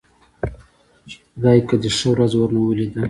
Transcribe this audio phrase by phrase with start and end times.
[1.31, 2.99] خدايکه دې ښه ورځ ورنه ولېده.